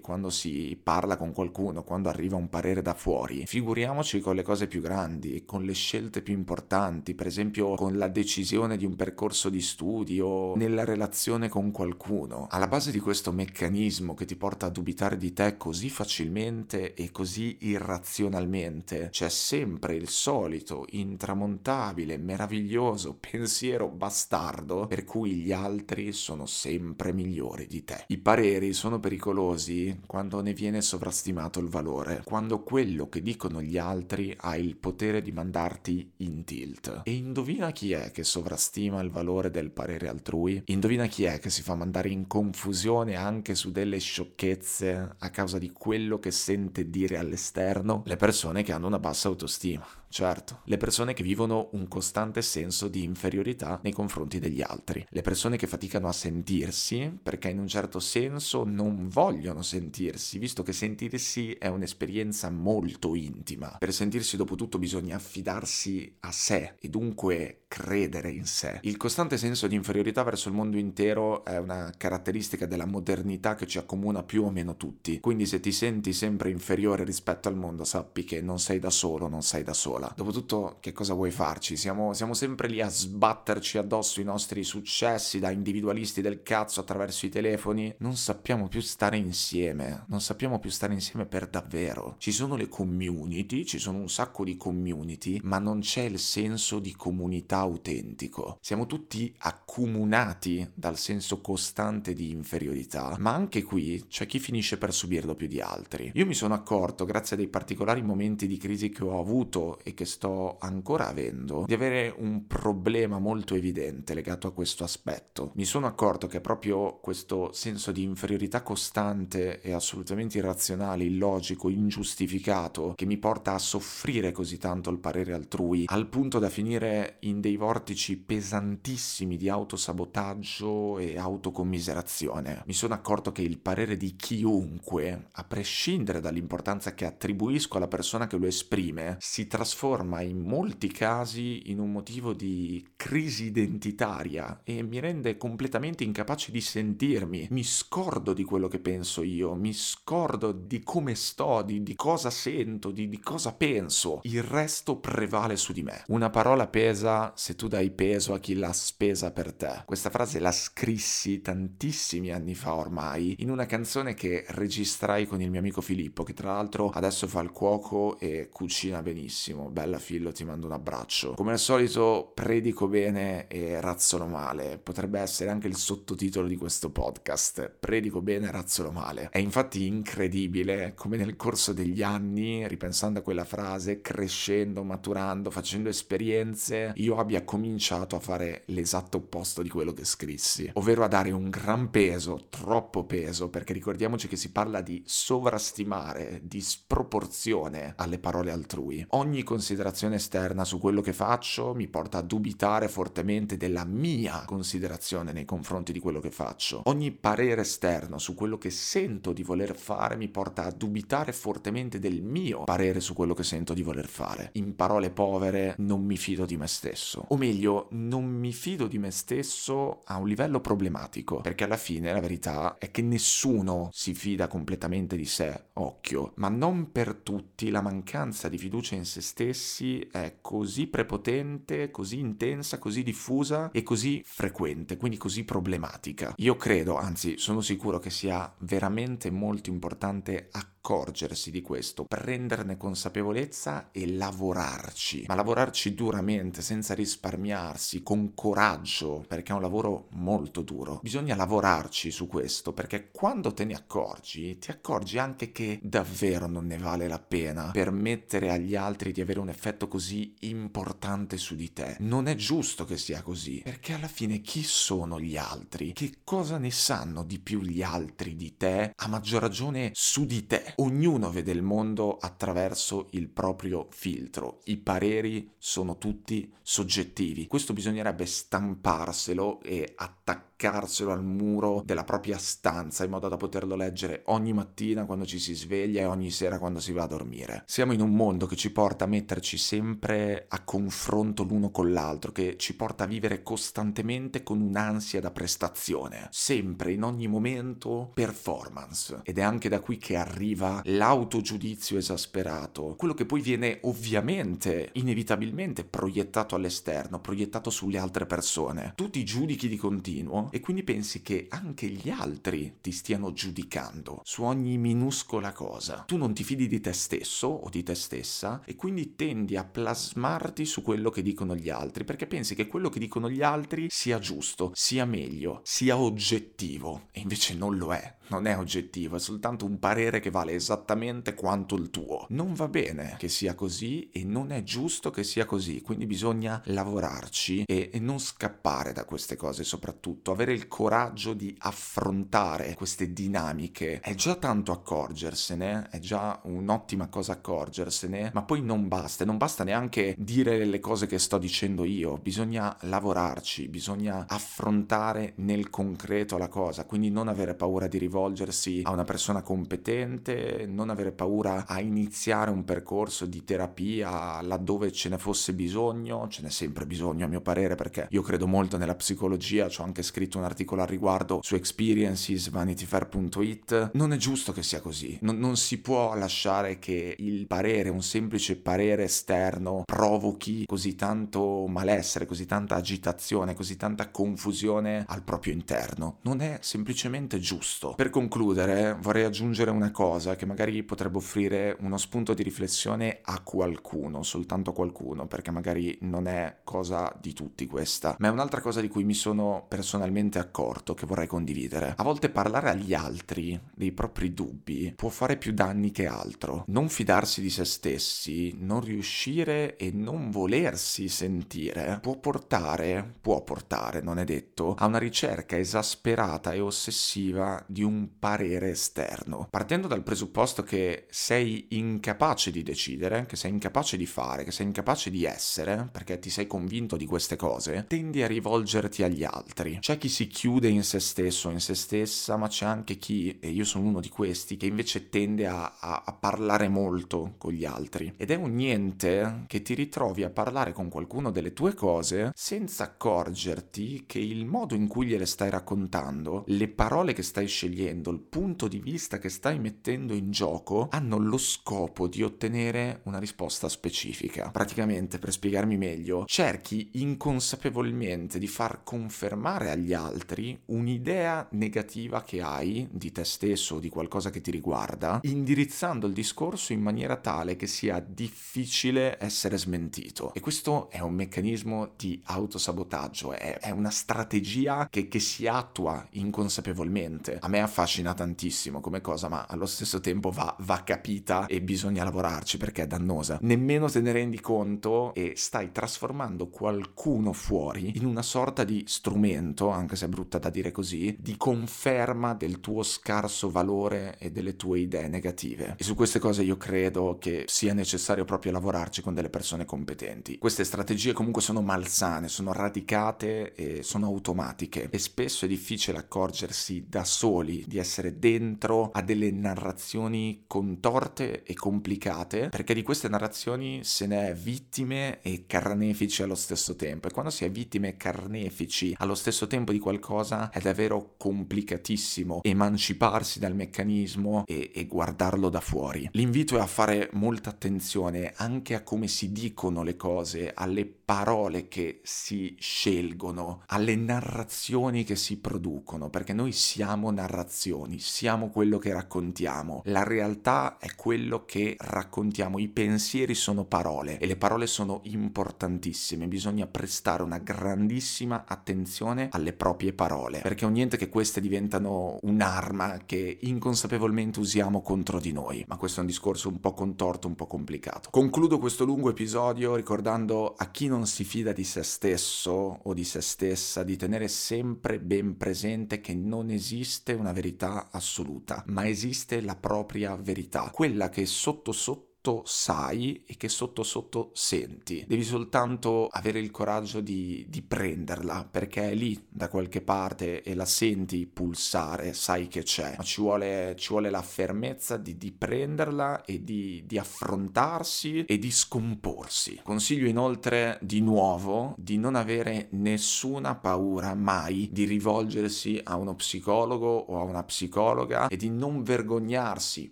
quando 0.00 0.30
si 0.30 0.78
parla 0.80 1.16
con 1.16 1.32
qualcuno, 1.32 1.82
quando 1.82 2.08
arriva 2.08 2.36
un 2.36 2.48
parere 2.48 2.82
da 2.82 2.94
fuori, 2.94 3.46
figuriamoci 3.46 4.20
con 4.20 4.36
le 4.36 4.42
cose 4.42 4.66
più 4.66 4.80
grandi, 4.80 5.44
con 5.44 5.64
le 5.64 5.72
scelte 5.72 6.22
più 6.22 6.34
importanti, 6.34 7.14
per 7.14 7.26
esempio 7.26 7.74
con 7.74 7.98
la 7.98 8.08
decisione 8.08 8.76
di 8.76 8.84
un 8.84 8.94
percorso 8.96 9.48
di 9.48 9.60
studio, 9.60 10.54
nella 10.56 10.84
relazione 10.84 11.48
con 11.48 11.70
qualcuno. 11.70 12.46
Alla 12.50 12.68
base 12.68 12.90
di 12.90 13.00
questo 13.00 13.32
meccanismo 13.32 14.14
che 14.14 14.24
ti 14.24 14.36
porta 14.36 14.66
a 14.66 14.70
dubitare 14.70 15.16
di 15.16 15.32
te 15.32 15.56
così 15.56 15.90
facilmente 15.90 16.94
e 16.94 17.10
così 17.10 17.56
irrazionalmente, 17.60 19.08
c'è 19.10 19.28
sempre 19.28 19.94
il 19.94 20.08
solito, 20.08 20.86
intramontabile, 20.90 22.16
meraviglioso 22.18 23.16
pensiero 23.18 23.88
bastardo 23.88 24.86
per 24.86 25.04
cui 25.04 25.32
gli 25.34 25.52
altri 25.52 26.12
sono 26.12 26.46
sempre 26.46 27.12
migliori 27.12 27.66
di 27.66 27.84
te. 27.84 28.04
I 28.08 28.18
pareri 28.18 28.72
sono 28.72 28.98
pericolosi 29.40 30.00
quando 30.06 30.42
ne 30.42 30.52
viene 30.52 30.82
sovrastimato 30.82 31.60
il 31.60 31.68
valore, 31.68 32.22
quando 32.24 32.62
quello 32.62 33.08
che 33.08 33.22
dicono 33.22 33.62
gli 33.62 33.78
altri 33.78 34.36
ha 34.38 34.56
il 34.56 34.76
potere 34.76 35.22
di 35.22 35.32
mandarti 35.32 36.12
in 36.18 36.44
tilt. 36.44 37.02
E 37.04 37.12
indovina 37.12 37.72
chi 37.72 37.92
è 37.92 38.10
che 38.10 38.22
sovrastima 38.22 39.00
il 39.00 39.10
valore 39.10 39.50
del 39.50 39.70
parere 39.70 40.08
altrui? 40.08 40.62
Indovina 40.66 41.06
chi 41.06 41.24
è 41.24 41.38
che 41.38 41.50
si 41.50 41.62
fa 41.62 41.74
mandare 41.74 42.10
in 42.10 42.26
confusione 42.26 43.16
anche 43.16 43.54
su 43.54 43.70
delle 43.70 43.98
sciocchezze 43.98 45.16
a 45.18 45.30
causa 45.30 45.58
di 45.58 45.70
quello 45.70 46.18
che 46.18 46.30
sente 46.30 46.90
dire 46.90 47.16
all'esterno? 47.16 48.02
Le 48.04 48.16
persone 48.16 48.62
che 48.62 48.72
hanno 48.72 48.88
una 48.88 48.98
bassa 48.98 49.28
autostima. 49.28 49.86
Certo, 50.12 50.62
le 50.64 50.76
persone 50.76 51.14
che 51.14 51.22
vivono 51.22 51.68
un 51.74 51.86
costante 51.86 52.42
senso 52.42 52.88
di 52.88 53.04
inferiorità 53.04 53.78
nei 53.84 53.92
confronti 53.92 54.40
degli 54.40 54.60
altri, 54.60 55.06
le 55.08 55.22
persone 55.22 55.56
che 55.56 55.68
faticano 55.68 56.08
a 56.08 56.12
sentirsi 56.12 57.16
perché 57.22 57.48
in 57.48 57.60
un 57.60 57.68
certo 57.68 58.00
senso 58.00 58.64
non 58.64 59.06
vogliono 59.08 59.62
sentirsi, 59.62 60.40
visto 60.40 60.64
che 60.64 60.72
sentirsi 60.72 61.52
è 61.52 61.68
un'esperienza 61.68 62.50
molto 62.50 63.14
intima. 63.14 63.76
Per 63.78 63.92
sentirsi 63.92 64.36
dopo 64.36 64.56
tutto 64.56 64.80
bisogna 64.80 65.14
affidarsi 65.14 66.16
a 66.20 66.32
sé. 66.32 66.74
E 66.80 66.88
dunque 66.88 67.66
credere 67.70 68.32
in 68.32 68.46
sé. 68.46 68.80
Il 68.82 68.96
costante 68.96 69.38
senso 69.38 69.68
di 69.68 69.76
inferiorità 69.76 70.24
verso 70.24 70.48
il 70.48 70.56
mondo 70.56 70.76
intero 70.76 71.44
è 71.44 71.56
una 71.56 71.92
caratteristica 71.96 72.66
della 72.66 72.84
modernità 72.84 73.54
che 73.54 73.68
ci 73.68 73.78
accomuna 73.78 74.24
più 74.24 74.42
o 74.42 74.50
meno 74.50 74.76
tutti, 74.76 75.20
quindi 75.20 75.46
se 75.46 75.60
ti 75.60 75.70
senti 75.70 76.12
sempre 76.12 76.50
inferiore 76.50 77.04
rispetto 77.04 77.46
al 77.46 77.54
mondo 77.54 77.84
sappi 77.84 78.24
che 78.24 78.40
non 78.40 78.58
sei 78.58 78.80
da 78.80 78.90
solo, 78.90 79.28
non 79.28 79.42
sei 79.42 79.62
da 79.62 79.72
sola. 79.72 80.12
Dopotutto, 80.16 80.78
che 80.80 80.90
cosa 80.90 81.14
vuoi 81.14 81.30
farci? 81.30 81.76
Siamo, 81.76 82.12
siamo 82.12 82.34
sempre 82.34 82.66
lì 82.66 82.80
a 82.80 82.88
sbatterci 82.88 83.78
addosso 83.78 84.20
i 84.20 84.24
nostri 84.24 84.64
successi 84.64 85.38
da 85.38 85.50
individualisti 85.50 86.20
del 86.20 86.42
cazzo 86.42 86.80
attraverso 86.80 87.24
i 87.26 87.28
telefoni. 87.28 87.94
Non 87.98 88.16
sappiamo 88.16 88.66
più 88.66 88.80
stare 88.80 89.16
insieme. 89.16 90.06
Non 90.08 90.20
sappiamo 90.20 90.58
più 90.58 90.70
stare 90.70 90.92
insieme 90.92 91.24
per 91.24 91.46
davvero. 91.46 92.16
Ci 92.18 92.32
sono 92.32 92.56
le 92.56 92.68
community, 92.68 93.64
ci 93.64 93.78
sono 93.78 93.98
un 93.98 94.08
sacco 94.08 94.42
di 94.42 94.56
community, 94.56 95.38
ma 95.44 95.60
non 95.60 95.78
c'è 95.78 96.02
il 96.02 96.18
senso 96.18 96.80
di 96.80 96.92
comunità 96.96 97.58
autentico. 97.60 98.58
Siamo 98.60 98.86
tutti 98.86 99.32
accomunati 99.38 100.68
dal 100.74 100.98
senso 100.98 101.40
costante 101.40 102.12
di 102.12 102.30
inferiorità, 102.30 103.16
ma 103.18 103.32
anche 103.32 103.62
qui 103.62 104.04
c'è 104.08 104.26
chi 104.26 104.38
finisce 104.38 104.78
per 104.78 104.92
subirlo 104.92 105.34
più 105.34 105.46
di 105.46 105.60
altri. 105.60 106.10
Io 106.14 106.26
mi 106.26 106.34
sono 106.34 106.54
accorto, 106.54 107.04
grazie 107.04 107.36
a 107.36 107.38
dei 107.38 107.48
particolari 107.48 108.02
momenti 108.02 108.46
di 108.46 108.56
crisi 108.56 108.90
che 108.90 109.04
ho 109.04 109.18
avuto 109.20 109.78
e 109.82 109.94
che 109.94 110.04
sto 110.04 110.56
ancora 110.58 111.08
avendo 111.08 111.64
di 111.66 111.74
avere 111.74 112.14
un 112.16 112.46
problema 112.46 113.18
molto 113.18 113.54
evidente 113.54 114.14
legato 114.14 114.46
a 114.46 114.52
questo 114.52 114.84
aspetto. 114.84 115.52
Mi 115.54 115.64
sono 115.64 115.86
accorto 115.86 116.26
che 116.26 116.40
proprio 116.40 116.98
questo 117.00 117.52
senso 117.52 117.92
di 117.92 118.02
inferiorità 118.02 118.62
costante 118.62 119.60
e 119.60 119.72
assolutamente 119.72 120.38
irrazionale, 120.38 121.04
illogico, 121.04 121.68
ingiustificato 121.68 122.94
che 122.96 123.06
mi 123.06 123.18
porta 123.18 123.54
a 123.54 123.58
soffrire 123.58 124.32
così 124.32 124.58
tanto 124.58 124.90
il 124.90 124.98
parere 124.98 125.32
altrui, 125.32 125.84
al 125.86 126.06
punto 126.08 126.38
da 126.38 126.48
finire 126.48 127.16
in 127.20 127.40
dei 127.40 127.49
vortici 127.56 128.16
pesantissimi 128.16 129.36
di 129.36 129.48
autosabotaggio 129.48 130.98
e 130.98 131.18
autocommiserazione. 131.18 132.62
Mi 132.66 132.72
sono 132.72 132.94
accorto 132.94 133.32
che 133.32 133.42
il 133.42 133.58
parere 133.58 133.96
di 133.96 134.16
chiunque, 134.16 135.28
a 135.32 135.44
prescindere 135.44 136.20
dall'importanza 136.20 136.94
che 136.94 137.06
attribuisco 137.06 137.76
alla 137.76 137.88
persona 137.88 138.26
che 138.26 138.36
lo 138.36 138.46
esprime, 138.46 139.16
si 139.20 139.46
trasforma 139.46 140.20
in 140.20 140.40
molti 140.40 140.88
casi 140.88 141.70
in 141.70 141.78
un 141.78 141.92
motivo 141.92 142.32
di 142.32 142.86
crisi 142.96 143.44
identitaria 143.46 144.60
e 144.64 144.82
mi 144.82 145.00
rende 145.00 145.36
completamente 145.36 146.04
incapace 146.04 146.50
di 146.50 146.60
sentirmi. 146.60 147.48
Mi 147.50 147.64
scordo 147.64 148.32
di 148.32 148.44
quello 148.44 148.68
che 148.68 148.78
penso 148.78 149.22
io, 149.22 149.54
mi 149.54 149.72
scordo 149.72 150.52
di 150.52 150.82
come 150.82 151.14
sto, 151.14 151.62
di, 151.62 151.82
di 151.82 151.94
cosa 151.94 152.30
sento, 152.30 152.90
di, 152.90 153.08
di 153.08 153.20
cosa 153.20 153.52
penso. 153.52 154.20
Il 154.22 154.42
resto 154.42 154.96
prevale 154.96 155.56
su 155.56 155.72
di 155.72 155.82
me. 155.82 156.04
Una 156.08 156.30
parola 156.30 156.66
pesa 156.66 157.32
se 157.40 157.54
tu 157.54 157.68
dai 157.68 157.90
peso 157.90 158.34
a 158.34 158.38
chi 158.38 158.54
l'ha 158.54 158.70
spesa 158.74 159.30
per 159.30 159.54
te. 159.54 159.84
Questa 159.86 160.10
frase 160.10 160.40
la 160.40 160.52
scrissi 160.52 161.40
tantissimi 161.40 162.30
anni 162.30 162.54
fa 162.54 162.74
ormai 162.74 163.36
in 163.38 163.48
una 163.48 163.64
canzone 163.64 164.12
che 164.12 164.44
registrai 164.48 165.24
con 165.24 165.40
il 165.40 165.48
mio 165.48 165.60
amico 165.60 165.80
Filippo, 165.80 166.22
che 166.22 166.34
tra 166.34 166.52
l'altro 166.52 166.90
adesso 166.90 167.26
fa 167.26 167.40
il 167.40 167.50
cuoco 167.50 168.18
e 168.18 168.50
cucina 168.52 169.00
benissimo 169.00 169.70
bella 169.70 169.98
Fillo, 169.98 170.32
ti 170.32 170.44
mando 170.44 170.66
un 170.66 170.72
abbraccio. 170.72 171.32
Come 171.32 171.52
al 171.52 171.58
solito 171.58 172.30
predico 172.34 172.88
bene 172.88 173.46
e 173.46 173.80
razzolo 173.80 174.26
male, 174.26 174.76
potrebbe 174.76 175.18
essere 175.18 175.48
anche 175.48 175.66
il 175.66 175.76
sottotitolo 175.76 176.46
di 176.46 176.56
questo 176.56 176.90
podcast, 176.90 177.70
predico 177.80 178.20
bene 178.20 178.48
e 178.48 178.50
razzolo 178.50 178.90
male. 178.90 179.30
È 179.32 179.38
infatti 179.38 179.86
incredibile 179.86 180.92
come 180.94 181.16
nel 181.16 181.36
corso 181.36 181.72
degli 181.72 182.02
anni, 182.02 182.68
ripensando 182.68 183.20
a 183.20 183.22
quella 183.22 183.46
frase, 183.46 184.02
crescendo, 184.02 184.84
maturando, 184.84 185.50
facendo 185.50 185.88
esperienze, 185.88 186.92
io 186.96 187.16
abbia 187.16 187.28
cominciato 187.44 188.16
a 188.16 188.20
fare 188.20 188.62
l'esatto 188.66 189.18
opposto 189.18 189.62
di 189.62 189.68
quello 189.68 189.92
che 189.92 190.04
scrissi, 190.04 190.70
ovvero 190.74 191.04
a 191.04 191.08
dare 191.08 191.30
un 191.30 191.50
gran 191.50 191.90
peso, 191.90 192.46
troppo 192.48 193.04
peso, 193.04 193.48
perché 193.48 193.72
ricordiamoci 193.72 194.28
che 194.28 194.36
si 194.36 194.50
parla 194.50 194.80
di 194.80 195.02
sovrastimare, 195.06 196.40
di 196.42 196.60
sproporzione 196.60 197.94
alle 197.96 198.18
parole 198.18 198.50
altrui. 198.50 199.04
Ogni 199.10 199.42
considerazione 199.42 200.16
esterna 200.16 200.64
su 200.64 200.78
quello 200.78 201.00
che 201.00 201.12
faccio 201.12 201.74
mi 201.74 201.88
porta 201.88 202.18
a 202.18 202.22
dubitare 202.22 202.88
fortemente 202.88 203.56
della 203.56 203.84
mia 203.84 204.44
considerazione 204.46 205.32
nei 205.32 205.44
confronti 205.44 205.92
di 205.92 206.00
quello 206.00 206.20
che 206.20 206.30
faccio. 206.30 206.82
Ogni 206.84 207.10
parere 207.12 207.62
esterno 207.62 208.18
su 208.18 208.34
quello 208.34 208.58
che 208.58 208.70
sento 208.70 209.32
di 209.32 209.42
voler 209.42 209.76
fare 209.76 210.16
mi 210.16 210.28
porta 210.28 210.64
a 210.64 210.70
dubitare 210.70 211.32
fortemente 211.32 211.98
del 211.98 212.22
mio 212.22 212.64
parere 212.64 213.00
su 213.00 213.14
quello 213.14 213.34
che 213.34 213.42
sento 213.42 213.74
di 213.74 213.82
voler 213.82 214.08
fare. 214.08 214.50
In 214.54 214.74
parole 214.76 215.10
povere, 215.10 215.74
non 215.78 216.04
mi 216.04 216.16
fido 216.16 216.44
di 216.44 216.56
me 216.56 216.66
stesso. 216.66 217.19
O 217.28 217.36
meglio, 217.36 217.88
non 217.90 218.24
mi 218.24 218.52
fido 218.52 218.86
di 218.86 218.98
me 218.98 219.10
stesso 219.10 220.00
a 220.04 220.16
un 220.16 220.26
livello 220.26 220.60
problematico, 220.60 221.40
perché 221.40 221.64
alla 221.64 221.76
fine 221.76 222.12
la 222.12 222.20
verità 222.20 222.78
è 222.78 222.90
che 222.90 223.02
nessuno 223.02 223.90
si 223.92 224.14
fida 224.14 224.48
completamente 224.48 225.16
di 225.16 225.24
sé, 225.24 225.66
occhio, 225.74 226.32
ma 226.36 226.48
non 226.48 226.92
per 226.92 227.14
tutti 227.14 227.70
la 227.70 227.80
mancanza 227.80 228.48
di 228.48 228.58
fiducia 228.58 228.94
in 228.94 229.04
se 229.04 229.20
stessi 229.20 230.00
è 230.10 230.36
così 230.40 230.86
prepotente, 230.86 231.90
così 231.90 232.18
intensa, 232.18 232.78
così 232.78 233.02
diffusa 233.02 233.70
e 233.72 233.82
così 233.82 234.22
frequente, 234.24 234.96
quindi 234.96 235.16
così 235.16 235.44
problematica. 235.44 236.34
Io 236.36 236.56
credo, 236.56 236.96
anzi 236.96 237.38
sono 237.38 237.60
sicuro 237.60 237.98
che 237.98 238.10
sia 238.10 238.52
veramente 238.58 239.30
molto 239.30 239.70
importante 239.70 240.48
accogliere 240.50 240.78
accorgersi 240.82 241.50
di 241.50 241.60
questo, 241.60 242.04
prenderne 242.04 242.78
consapevolezza 242.78 243.90
e 243.92 244.10
lavorarci, 244.10 245.24
ma 245.28 245.34
lavorarci 245.34 245.94
duramente, 245.94 246.62
senza 246.62 246.94
risparmiarsi, 246.94 248.02
con 248.02 248.32
coraggio, 248.34 249.22
perché 249.28 249.52
è 249.52 249.54
un 249.54 249.60
lavoro 249.60 250.08
molto 250.12 250.62
duro. 250.62 250.98
Bisogna 251.02 251.36
lavorarci 251.36 252.10
su 252.10 252.26
questo, 252.26 252.72
perché 252.72 253.10
quando 253.12 253.52
te 253.52 253.64
ne 253.64 253.74
accorgi, 253.74 254.58
ti 254.58 254.70
accorgi 254.70 255.18
anche 255.18 255.52
che 255.52 255.78
davvero 255.82 256.46
non 256.46 256.66
ne 256.66 256.78
vale 256.78 257.06
la 257.06 257.20
pena 257.20 257.70
permettere 257.72 258.50
agli 258.50 258.74
altri 258.74 259.12
di 259.12 259.20
avere 259.20 259.40
un 259.40 259.50
effetto 259.50 259.86
così 259.86 260.34
importante 260.40 261.36
su 261.36 261.54
di 261.54 261.72
te. 261.74 261.96
Non 262.00 262.26
è 262.26 262.34
giusto 262.34 262.86
che 262.86 262.96
sia 262.96 263.20
così, 263.22 263.60
perché 263.62 263.92
alla 263.92 264.08
fine 264.08 264.40
chi 264.40 264.62
sono 264.62 265.20
gli 265.20 265.36
altri? 265.36 265.92
Che 265.92 266.20
cosa 266.24 266.56
ne 266.56 266.70
sanno 266.70 267.22
di 267.22 267.38
più 267.38 267.60
gli 267.60 267.82
altri 267.82 268.34
di 268.34 268.56
te? 268.56 268.92
A 268.96 269.08
maggior 269.08 269.42
ragione 269.42 269.90
su 269.92 270.24
di 270.24 270.46
te 270.46 270.69
ognuno 270.76 271.30
vede 271.30 271.52
il 271.52 271.62
mondo 271.62 272.16
attraverso 272.18 273.08
il 273.10 273.28
proprio 273.28 273.88
filtro, 273.90 274.60
i 274.64 274.76
pareri 274.76 275.52
sono 275.58 275.98
tutti 275.98 276.52
soggettivi. 276.62 277.46
Questo 277.46 277.72
bisognerebbe 277.72 278.26
stamparselo 278.26 279.60
e 279.62 279.92
attaccare 279.96 280.48
attaccarselo 280.60 281.10
al 281.10 281.24
muro 281.24 281.82
della 281.84 282.04
propria 282.04 282.36
stanza 282.36 283.04
in 283.04 283.10
modo 283.10 283.28
da 283.28 283.38
poterlo 283.38 283.76
leggere 283.76 284.22
ogni 284.26 284.52
mattina 284.52 285.06
quando 285.06 285.24
ci 285.24 285.38
si 285.38 285.54
sveglia 285.54 286.02
e 286.02 286.04
ogni 286.04 286.30
sera 286.30 286.58
quando 286.58 286.80
si 286.80 286.92
va 286.92 287.04
a 287.04 287.06
dormire. 287.06 287.62
Siamo 287.66 287.92
in 287.92 288.02
un 288.02 288.14
mondo 288.14 288.44
che 288.44 288.56
ci 288.56 288.70
porta 288.70 289.04
a 289.04 289.08
metterci 289.08 289.56
sempre 289.56 290.44
a 290.48 290.62
confronto 290.62 291.44
l'uno 291.44 291.70
con 291.70 291.92
l'altro, 291.92 292.32
che 292.32 292.56
ci 292.58 292.76
porta 292.76 293.04
a 293.04 293.06
vivere 293.06 293.42
costantemente 293.42 294.42
con 294.42 294.60
un'ansia 294.60 295.20
da 295.20 295.30
prestazione, 295.30 296.28
sempre, 296.30 296.92
in 296.92 297.04
ogni 297.04 297.26
momento, 297.26 298.10
performance. 298.12 299.20
Ed 299.24 299.38
è 299.38 299.42
anche 299.42 299.70
da 299.70 299.80
qui 299.80 299.96
che 299.96 300.16
arriva 300.16 300.82
l'autogiudizio 300.84 301.96
esasperato, 301.96 302.94
quello 302.98 303.14
che 303.14 303.24
poi 303.24 303.40
viene 303.40 303.78
ovviamente, 303.82 304.90
inevitabilmente 304.94 305.84
proiettato 305.84 306.54
all'esterno, 306.54 307.20
proiettato 307.20 307.70
sulle 307.70 307.98
altre 307.98 308.26
persone. 308.26 308.92
Tu 308.94 309.08
ti 309.08 309.24
giudichi 309.24 309.68
di 309.68 309.76
continuo 309.76 310.49
e 310.50 310.60
quindi 310.60 310.82
pensi 310.82 311.22
che 311.22 311.46
anche 311.48 311.86
gli 311.86 312.10
altri 312.10 312.78
ti 312.80 312.92
stiano 312.92 313.32
giudicando 313.32 314.20
su 314.24 314.42
ogni 314.42 314.78
minuscola 314.78 315.52
cosa. 315.52 316.04
Tu 316.06 316.16
non 316.16 316.34
ti 316.34 316.44
fidi 316.44 316.66
di 316.66 316.80
te 316.80 316.92
stesso 316.92 317.46
o 317.48 317.68
di 317.68 317.82
te 317.82 317.94
stessa 317.94 318.62
e 318.64 318.76
quindi 318.76 319.14
tendi 319.14 319.56
a 319.56 319.64
plasmarti 319.64 320.64
su 320.64 320.82
quello 320.82 321.10
che 321.10 321.22
dicono 321.22 321.54
gli 321.56 321.70
altri, 321.70 322.04
perché 322.04 322.26
pensi 322.26 322.54
che 322.54 322.66
quello 322.66 322.88
che 322.88 322.98
dicono 322.98 323.30
gli 323.30 323.42
altri 323.42 323.86
sia 323.90 324.18
giusto, 324.18 324.72
sia 324.74 325.04
meglio, 325.04 325.60
sia 325.64 325.96
oggettivo 325.96 327.08
e 327.12 327.20
invece 327.20 327.54
non 327.54 327.76
lo 327.76 327.92
è 327.92 328.18
non 328.30 328.46
è 328.46 328.56
oggettivo, 328.56 329.16
è 329.16 329.20
soltanto 329.20 329.64
un 329.64 329.78
parere 329.78 330.20
che 330.20 330.30
vale 330.30 330.52
esattamente 330.52 331.34
quanto 331.34 331.74
il 331.74 331.90
tuo. 331.90 332.26
Non 332.30 332.54
va 332.54 332.68
bene 332.68 333.16
che 333.18 333.28
sia 333.28 333.54
così 333.54 334.08
e 334.10 334.24
non 334.24 334.52
è 334.52 334.62
giusto 334.62 335.10
che 335.10 335.24
sia 335.24 335.44
così, 335.44 335.82
quindi 335.82 336.06
bisogna 336.06 336.62
lavorarci 336.66 337.64
e, 337.66 337.90
e 337.92 337.98
non 337.98 338.18
scappare 338.18 338.92
da 338.92 339.04
queste 339.04 339.36
cose 339.36 339.64
soprattutto, 339.64 340.30
avere 340.30 340.52
il 340.52 340.68
coraggio 340.68 341.34
di 341.34 341.54
affrontare 341.58 342.74
queste 342.74 343.12
dinamiche. 343.12 344.00
È 344.00 344.14
già 344.14 344.36
tanto 344.36 344.72
accorgersene, 344.72 345.88
è 345.90 345.98
già 345.98 346.40
un'ottima 346.44 347.08
cosa 347.08 347.32
accorgersene, 347.32 348.30
ma 348.32 348.42
poi 348.42 348.62
non 348.62 348.86
basta, 348.88 349.24
non 349.24 349.38
basta 349.38 349.64
neanche 349.64 350.14
dire 350.16 350.64
le 350.64 350.78
cose 350.78 351.06
che 351.06 351.18
sto 351.18 351.38
dicendo 351.38 351.84
io, 351.84 352.16
bisogna 352.18 352.76
lavorarci, 352.82 353.68
bisogna 353.68 354.26
affrontare 354.28 355.32
nel 355.36 355.68
concreto 355.68 356.38
la 356.38 356.48
cosa, 356.48 356.84
quindi 356.84 357.10
non 357.10 357.26
avere 357.26 357.54
paura 357.54 357.88
di 357.88 357.98
rivolgersi 357.98 358.19
rivolgersi 358.20 358.82
a 358.84 358.90
una 358.90 359.04
persona 359.04 359.42
competente, 359.42 360.66
non 360.68 360.90
avere 360.90 361.12
paura 361.12 361.66
a 361.66 361.80
iniziare 361.80 362.50
un 362.50 362.64
percorso 362.64 363.24
di 363.24 363.44
terapia 363.44 364.40
laddove 364.42 364.92
ce 364.92 365.08
ne 365.08 365.18
fosse 365.18 365.54
bisogno, 365.54 366.28
ce 366.28 366.42
n'è 366.42 366.50
sempre 366.50 366.84
bisogno 366.86 367.24
a 367.24 367.28
mio 367.28 367.40
parere 367.40 367.74
perché 367.74 368.08
io 368.10 368.22
credo 368.22 368.46
molto 368.46 368.76
nella 368.76 368.94
psicologia, 368.94 369.66
ho 369.66 369.82
anche 369.82 370.02
scritto 370.02 370.38
un 370.38 370.44
articolo 370.44 370.82
al 370.82 370.88
riguardo 370.88 371.40
su 371.42 371.54
experiences 371.54 372.50
vanityfair.it, 372.50 373.90
non 373.94 374.12
è 374.12 374.16
giusto 374.16 374.52
che 374.52 374.62
sia 374.62 374.80
così, 374.80 375.18
non, 375.22 375.38
non 375.38 375.56
si 375.56 375.80
può 375.80 376.14
lasciare 376.14 376.78
che 376.78 377.14
il 377.18 377.46
parere, 377.46 377.88
un 377.88 378.02
semplice 378.02 378.56
parere 378.56 379.04
esterno 379.04 379.82
provochi 379.86 380.66
così 380.66 380.94
tanto 380.94 381.66
malessere, 381.66 382.26
così 382.26 382.46
tanta 382.46 382.74
agitazione, 382.74 383.54
così 383.54 383.76
tanta 383.76 384.10
confusione 384.10 385.04
al 385.08 385.22
proprio 385.22 385.52
interno, 385.52 386.18
non 386.22 386.40
è 386.40 386.58
semplicemente 386.60 387.38
giusto. 387.38 387.94
Per 387.94 388.09
concludere 388.10 388.96
vorrei 389.00 389.24
aggiungere 389.24 389.70
una 389.70 389.90
cosa 389.90 390.36
che 390.36 390.46
magari 390.46 390.82
potrebbe 390.82 391.18
offrire 391.18 391.76
uno 391.80 391.96
spunto 391.96 392.34
di 392.34 392.42
riflessione 392.42 393.20
a 393.22 393.40
qualcuno, 393.40 394.22
soltanto 394.22 394.70
a 394.70 394.74
qualcuno, 394.74 395.26
perché 395.26 395.50
magari 395.50 395.96
non 396.02 396.26
è 396.26 396.58
cosa 396.64 397.14
di 397.20 397.32
tutti 397.32 397.66
questa, 397.66 398.16
ma 398.18 398.28
è 398.28 398.30
un'altra 398.30 398.60
cosa 398.60 398.80
di 398.80 398.88
cui 398.88 399.04
mi 399.04 399.14
sono 399.14 399.64
personalmente 399.68 400.38
accorto 400.38 400.94
che 400.94 401.06
vorrei 401.06 401.26
condividere. 401.26 401.94
A 401.96 402.02
volte 402.02 402.30
parlare 402.30 402.70
agli 402.70 402.94
altri 402.94 403.58
dei 403.74 403.92
propri 403.92 404.34
dubbi 404.34 404.92
può 404.96 405.08
fare 405.08 405.36
più 405.36 405.52
danni 405.52 405.90
che 405.90 406.06
altro. 406.06 406.64
Non 406.68 406.88
fidarsi 406.88 407.40
di 407.40 407.50
se 407.50 407.64
stessi, 407.64 408.56
non 408.58 408.80
riuscire 408.80 409.76
e 409.76 409.90
non 409.92 410.30
volersi 410.30 411.08
sentire 411.08 411.98
può 412.00 412.16
portare, 412.16 413.14
può 413.20 413.42
portare, 413.42 414.00
non 414.00 414.18
è 414.18 414.24
detto, 414.24 414.74
a 414.78 414.86
una 414.86 414.98
ricerca 414.98 415.58
esasperata 415.58 416.52
e 416.52 416.60
ossessiva 416.60 417.62
di 417.66 417.82
un 417.82 417.89
parere 418.18 418.70
esterno, 418.70 419.46
partendo 419.50 419.86
dal 419.86 420.02
presupposto 420.02 420.62
che 420.62 421.06
sei 421.10 421.66
incapace 421.70 422.50
di 422.50 422.62
decidere, 422.62 423.26
che 423.26 423.36
sei 423.36 423.50
incapace 423.50 423.96
di 423.96 424.06
fare, 424.06 424.44
che 424.44 424.52
sei 424.52 424.66
incapace 424.66 425.10
di 425.10 425.24
essere, 425.24 425.88
perché 425.90 426.18
ti 426.18 426.30
sei 426.30 426.46
convinto 426.46 426.96
di 426.96 427.06
queste 427.06 427.36
cose, 427.36 427.84
tendi 427.88 428.22
a 428.22 428.26
rivolgerti 428.26 429.02
agli 429.02 429.24
altri. 429.24 429.78
C'è 429.80 429.98
chi 429.98 430.08
si 430.08 430.26
chiude 430.26 430.68
in 430.68 430.82
se 430.82 431.00
stesso, 431.00 431.50
in 431.50 431.60
se 431.60 431.74
stessa, 431.74 432.36
ma 432.36 432.48
c'è 432.48 432.66
anche 432.66 432.96
chi, 432.96 433.38
e 433.40 433.48
io 433.48 433.64
sono 433.64 433.88
uno 433.88 434.00
di 434.00 434.08
questi, 434.08 434.56
che 434.56 434.66
invece 434.66 435.08
tende 435.08 435.46
a, 435.46 435.76
a, 435.78 436.02
a 436.04 436.12
parlare 436.12 436.68
molto 436.68 437.34
con 437.38 437.52
gli 437.52 437.64
altri. 437.64 438.12
Ed 438.16 438.30
è 438.30 438.34
un 438.34 438.54
niente 438.54 439.44
che 439.46 439.62
ti 439.62 439.74
ritrovi 439.74 440.22
a 440.22 440.30
parlare 440.30 440.72
con 440.72 440.88
qualcuno 440.88 441.30
delle 441.30 441.52
tue 441.52 441.74
cose 441.74 442.32
senza 442.34 442.84
accorgerti 442.84 444.04
che 444.06 444.18
il 444.18 444.46
modo 444.46 444.74
in 444.74 444.86
cui 444.86 445.06
gliele 445.06 445.26
stai 445.26 445.50
raccontando, 445.50 446.44
le 446.46 446.68
parole 446.68 447.12
che 447.12 447.22
stai 447.22 447.46
scegliendo, 447.46 447.78
il 447.88 448.20
punto 448.20 448.68
di 448.68 448.78
vista 448.78 449.18
che 449.18 449.28
stai 449.28 449.58
mettendo 449.58 450.14
in 450.14 450.30
gioco, 450.30 450.88
hanno 450.90 451.18
lo 451.18 451.38
scopo 451.38 452.06
di 452.06 452.22
ottenere 452.22 453.00
una 453.04 453.18
risposta 453.18 453.68
specifica. 453.68 454.50
Praticamente, 454.50 455.18
per 455.18 455.32
spiegarmi 455.32 455.76
meglio, 455.76 456.24
cerchi 456.26 456.90
inconsapevolmente 456.94 458.38
di 458.38 458.46
far 458.46 458.82
confermare 458.82 459.70
agli 459.70 459.92
altri 459.92 460.58
un'idea 460.66 461.46
negativa 461.52 462.22
che 462.22 462.40
hai 462.42 462.88
di 462.90 463.12
te 463.12 463.24
stesso 463.24 463.76
o 463.76 463.78
di 463.78 463.88
qualcosa 463.88 464.30
che 464.30 464.40
ti 464.40 464.50
riguarda, 464.50 465.20
indirizzando 465.22 466.06
il 466.06 466.12
discorso 466.12 466.72
in 466.72 466.80
maniera 466.80 467.16
tale 467.16 467.56
che 467.56 467.66
sia 467.66 468.00
difficile 468.00 469.16
essere 469.20 469.56
smentito. 469.58 470.32
E 470.34 470.40
questo 470.40 470.90
è 470.90 471.00
un 471.00 471.14
meccanismo 471.14 471.92
di 471.96 472.20
autosabotaggio, 472.24 473.32
è, 473.32 473.58
è 473.58 473.70
una 473.70 473.90
strategia 473.90 474.88
che, 474.90 475.08
che 475.08 475.20
si 475.20 475.46
attua 475.46 476.06
inconsapevolmente. 476.10 477.38
A 477.40 477.48
me 477.48 477.60
affascina 477.70 478.12
tantissimo 478.14 478.80
come 478.80 479.00
cosa, 479.00 479.28
ma 479.28 479.46
allo 479.48 479.66
stesso 479.66 480.00
tempo 480.00 480.30
va, 480.30 480.54
va 480.60 480.82
capita 480.82 481.46
e 481.46 481.62
bisogna 481.62 482.04
lavorarci 482.04 482.58
perché 482.58 482.82
è 482.82 482.86
dannosa. 482.86 483.38
Nemmeno 483.42 483.88
te 483.88 484.00
ne 484.00 484.12
rendi 484.12 484.40
conto 484.40 485.14
e 485.14 485.34
stai 485.36 485.70
trasformando 485.70 486.48
qualcuno 486.48 487.32
fuori 487.32 487.92
in 487.96 488.04
una 488.04 488.22
sorta 488.22 488.64
di 488.64 488.84
strumento, 488.86 489.70
anche 489.70 489.96
se 489.96 490.06
è 490.06 490.08
brutta 490.08 490.38
da 490.38 490.50
dire 490.50 490.72
così, 490.72 491.16
di 491.18 491.36
conferma 491.36 492.34
del 492.34 492.60
tuo 492.60 492.82
scarso 492.82 493.50
valore 493.50 494.16
e 494.18 494.32
delle 494.32 494.56
tue 494.56 494.80
idee 494.80 495.08
negative. 495.08 495.76
E 495.78 495.84
su 495.84 495.94
queste 495.94 496.18
cose 496.18 496.42
io 496.42 496.56
credo 496.56 497.18
che 497.20 497.44
sia 497.46 497.72
necessario 497.72 498.24
proprio 498.24 498.52
lavorarci 498.52 499.00
con 499.00 499.14
delle 499.14 499.30
persone 499.30 499.64
competenti. 499.64 500.38
Queste 500.38 500.64
strategie 500.64 501.12
comunque 501.12 501.40
sono 501.40 501.62
malsane, 501.62 502.28
sono 502.28 502.52
radicate 502.52 503.54
e 503.54 503.82
sono 503.84 504.06
automatiche 504.06 504.88
e 504.90 504.98
spesso 504.98 505.44
è 505.44 505.48
difficile 505.48 505.98
accorgersi 505.98 506.86
da 506.88 507.04
soli 507.04 507.59
di 507.66 507.78
essere 507.78 508.18
dentro 508.18 508.90
a 508.92 509.02
delle 509.02 509.30
narrazioni 509.30 510.44
contorte 510.46 511.42
e 511.42 511.54
complicate, 511.54 512.48
perché 512.48 512.74
di 512.74 512.82
queste 512.82 513.08
narrazioni 513.08 513.80
se 513.82 514.06
ne 514.06 514.28
è 514.28 514.34
vittime 514.34 515.20
e 515.22 515.44
carnefici 515.46 516.22
allo 516.22 516.34
stesso 516.34 516.76
tempo. 516.76 517.08
E 517.08 517.10
quando 517.10 517.30
si 517.30 517.44
è 517.44 517.50
vittime 517.50 517.88
e 517.88 517.96
carnefici 517.96 518.94
allo 518.98 519.14
stesso 519.14 519.46
tempo 519.46 519.72
di 519.72 519.78
qualcosa 519.78 520.50
è 520.50 520.60
davvero 520.60 521.14
complicatissimo 521.16 522.40
emanciparsi 522.42 523.38
dal 523.38 523.54
meccanismo 523.54 524.44
e, 524.46 524.70
e 524.74 524.86
guardarlo 524.86 525.48
da 525.48 525.60
fuori. 525.60 526.08
L'invito 526.12 526.56
è 526.56 526.60
a 526.60 526.66
fare 526.66 527.10
molta 527.12 527.50
attenzione 527.50 528.32
anche 528.36 528.74
a 528.74 528.82
come 528.82 529.08
si 529.08 529.32
dicono 529.32 529.82
le 529.82 529.96
cose, 529.96 530.52
alle 530.54 530.86
parole 531.10 531.66
che 531.66 531.98
si 532.04 532.54
scelgono, 532.56 533.64
alle 533.66 533.96
narrazioni 533.96 535.02
che 535.02 535.16
si 535.16 535.38
producono, 535.38 536.08
perché 536.08 536.32
noi 536.32 536.52
siamo 536.52 537.10
narrazioni, 537.10 537.98
siamo 537.98 538.48
quello 538.48 538.78
che 538.78 538.92
raccontiamo. 538.92 539.82
La 539.86 540.04
realtà 540.04 540.78
è 540.78 540.94
quello 540.94 541.44
che 541.46 541.74
raccontiamo, 541.80 542.60
i 542.60 542.68
pensieri 542.68 543.34
sono 543.34 543.64
parole 543.64 544.20
e 544.20 544.26
le 544.26 544.36
parole 544.36 544.68
sono 544.68 545.00
importantissime, 545.02 546.28
bisogna 546.28 546.68
prestare 546.68 547.24
una 547.24 547.38
grandissima 547.38 548.44
attenzione 548.46 549.30
alle 549.32 549.52
proprie 549.52 549.92
parole, 549.92 550.38
perché 550.38 550.64
un 550.64 550.70
niente 550.74 550.96
che 550.96 551.08
queste 551.08 551.40
diventano 551.40 552.20
un'arma 552.22 553.00
che 553.04 553.38
inconsapevolmente 553.40 554.38
usiamo 554.38 554.80
contro 554.80 555.18
di 555.18 555.32
noi, 555.32 555.64
ma 555.66 555.76
questo 555.76 555.98
è 555.98 556.02
un 556.02 556.08
discorso 556.08 556.48
un 556.48 556.60
po' 556.60 556.72
contorto, 556.72 557.26
un 557.26 557.34
po' 557.34 557.48
complicato. 557.48 558.10
Concludo 558.10 558.60
questo 558.60 558.84
lungo 558.84 559.10
episodio 559.10 559.74
ricordando 559.74 560.54
a 560.56 560.70
chi 560.70 560.86
non 561.00 561.08
si 561.08 561.24
fida 561.24 561.52
di 561.52 561.64
se 561.64 561.82
stesso 561.82 562.50
o 562.50 562.92
di 562.92 563.04
se 563.04 563.22
stessa 563.22 563.82
di 563.82 563.96
tenere 563.96 564.28
sempre 564.28 565.00
ben 565.00 565.38
presente 565.38 566.02
che 566.02 566.12
non 566.14 566.50
esiste 566.50 567.14
una 567.14 567.32
verità 567.32 567.88
assoluta, 567.90 568.62
ma 568.66 568.86
esiste 568.86 569.40
la 569.40 569.56
propria 569.56 570.14
verità, 570.16 570.68
quella 570.70 571.08
che 571.08 571.24
sotto 571.24 571.72
sotto 571.72 572.09
sotto 572.22 572.42
sai 572.44 573.22
e 573.26 573.38
che 573.38 573.48
sotto 573.48 573.82
sotto 573.82 574.30
senti. 574.34 575.04
Devi 575.08 575.24
soltanto 575.24 576.06
avere 576.10 576.38
il 576.38 576.50
coraggio 576.50 577.00
di, 577.00 577.46
di 577.48 577.62
prenderla 577.62 578.46
perché 578.50 578.90
è 578.90 578.94
lì 578.94 579.18
da 579.26 579.48
qualche 579.48 579.80
parte 579.80 580.42
e 580.42 580.54
la 580.54 580.66
senti 580.66 581.26
pulsare, 581.26 582.12
sai 582.12 582.46
che 582.46 582.62
c'è, 582.62 582.96
ma 582.98 583.02
ci 583.02 583.22
vuole, 583.22 583.74
ci 583.78 583.88
vuole 583.88 584.10
la 584.10 584.20
fermezza 584.20 584.98
di, 584.98 585.16
di 585.16 585.32
prenderla 585.32 586.22
e 586.26 586.44
di, 586.44 586.84
di 586.86 586.98
affrontarsi 586.98 588.26
e 588.26 588.38
di 588.38 588.50
scomporsi. 588.50 589.60
Consiglio 589.62 590.06
inoltre 590.06 590.78
di 590.82 591.00
nuovo 591.00 591.74
di 591.78 591.96
non 591.96 592.16
avere 592.16 592.68
nessuna 592.72 593.54
paura 593.54 594.14
mai 594.14 594.68
di 594.70 594.84
rivolgersi 594.84 595.80
a 595.82 595.96
uno 595.96 596.14
psicologo 596.16 596.86
o 596.86 597.18
a 597.18 597.22
una 597.22 597.44
psicologa 597.44 598.28
e 598.28 598.36
di 598.36 598.50
non 598.50 598.82
vergognarsi 598.82 599.88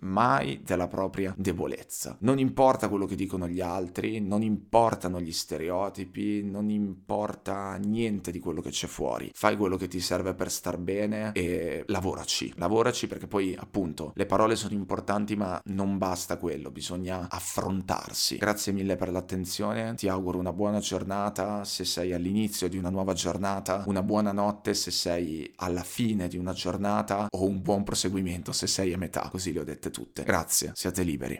mai 0.03 0.61
della 0.63 0.87
propria 0.87 1.33
debolezza. 1.35 2.17
Non 2.21 2.37
importa 2.37 2.89
quello 2.89 3.05
che 3.05 3.15
dicono 3.15 3.47
gli 3.47 3.61
altri, 3.61 4.19
non 4.19 4.41
importano 4.41 5.21
gli 5.21 5.31
stereotipi, 5.31 6.43
non 6.43 6.69
importa 6.69 7.75
niente 7.81 8.31
di 8.31 8.39
quello 8.39 8.59
che 8.59 8.71
c'è 8.71 8.87
fuori. 8.87 9.31
Fai 9.33 9.55
quello 9.55 9.77
che 9.77 9.87
ti 9.87 10.01
serve 10.01 10.33
per 10.33 10.51
star 10.51 10.77
bene 10.77 11.31
e 11.33 11.83
lavoraci. 11.87 12.53
Lavoraci 12.57 13.07
perché 13.07 13.27
poi 13.27 13.55
appunto 13.57 14.11
le 14.15 14.25
parole 14.25 14.57
sono 14.57 14.73
importanti 14.73 15.37
ma 15.37 15.61
non 15.65 15.97
basta 15.97 16.37
quello, 16.37 16.71
bisogna 16.71 17.29
affrontarsi. 17.29 18.37
Grazie 18.37 18.73
mille 18.73 18.97
per 18.97 19.11
l'attenzione, 19.11 19.93
ti 19.95 20.09
auguro 20.09 20.39
una 20.39 20.51
buona 20.51 20.79
giornata 20.79 21.63
se 21.63 21.85
sei 21.85 22.13
all'inizio 22.13 22.67
di 22.67 22.77
una 22.77 22.89
nuova 22.89 23.13
giornata, 23.13 23.83
una 23.87 24.03
buona 24.03 24.33
notte 24.33 24.73
se 24.73 24.91
sei 24.91 25.49
alla 25.55 25.83
fine 25.83 26.27
di 26.27 26.37
una 26.37 26.51
giornata 26.53 27.27
o 27.29 27.45
un 27.45 27.61
buon 27.61 27.83
proseguimento 27.83 28.51
se 28.51 28.67
sei 28.67 28.91
a 28.91 28.97
metà, 28.97 29.29
così 29.29 29.53
le 29.53 29.61
ho 29.61 29.63
dette 29.63 29.89
tutte. 29.89 30.23
Grazie, 30.23 30.71
siate 30.73 31.03
liberi. 31.03 31.39